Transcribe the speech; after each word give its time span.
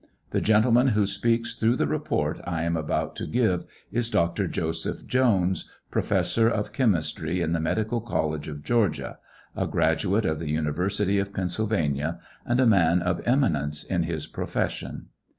The 0.31 0.41
gentleman 0.41 0.87
who 0.87 1.05
speaks 1.05 1.55
through 1.55 1.75
the 1.75 1.85
report 1.85 2.39
I 2.43 2.63
am 2.63 2.75
about 2.75 3.15
to 3.17 3.27
give 3.27 3.65
is 3.91 4.09
Dr. 4.09 4.47
Joseph 4.47 5.05
Jones, 5.05 5.69
professor 5.91 6.49
of 6.49 6.73
chemis 6.73 7.11
try 7.13 7.33
in 7.33 7.51
the 7.51 7.59
medical 7.59 8.01
college 8.01 8.47
of 8.47 8.63
Georgia, 8.63 9.19
a 9.55 9.67
graduate 9.67 10.25
of 10.25 10.39
the 10.39 10.49
University 10.49 11.19
of 11.19 11.31
Pennsyl 11.33 11.67
vania, 11.67 12.19
and 12.47 12.59
a 12.59 12.65
man 12.65 13.03
of 13.03 13.21
eminence 13.27 13.83
in 13.83 14.01
his 14.01 14.25
profession. 14.25 15.09